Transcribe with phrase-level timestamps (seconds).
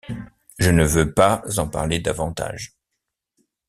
[0.57, 2.73] Je ne veux pas en parler davantage.